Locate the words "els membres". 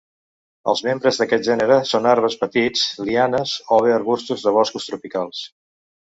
0.71-1.19